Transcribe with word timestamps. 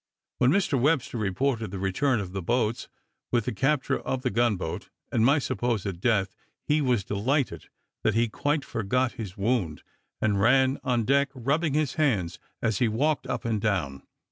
When 0.39 0.49
Mr 0.49 0.81
Webster 0.81 1.19
reported 1.19 1.69
the 1.69 1.77
return 1.77 2.19
of 2.21 2.31
the 2.31 2.41
boats, 2.41 2.89
with 3.31 3.45
the 3.45 3.51
capture 3.53 3.99
of 3.99 4.23
the 4.23 4.31
gun 4.31 4.55
boat, 4.57 4.89
and 5.11 5.23
my 5.23 5.37
supposed 5.37 6.01
death, 6.01 6.35
he 6.67 6.81
was 6.81 7.03
delighted, 7.03 7.69
that 8.01 8.15
he 8.15 8.27
quite 8.27 8.65
forgot 8.65 9.11
his 9.11 9.37
wound, 9.37 9.83
and 10.19 10.41
ran 10.41 10.79
on 10.83 11.03
deck, 11.05 11.29
rubbing 11.35 11.75
his 11.75 11.93
hands 12.01 12.39
as 12.63 12.79
he 12.79 12.87
walked 12.87 13.27
up 13.27 13.45
and 13.45 13.61
down. 13.61 14.01